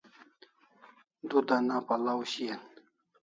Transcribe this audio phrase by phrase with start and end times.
[1.29, 2.61] Du dana pal'aw shian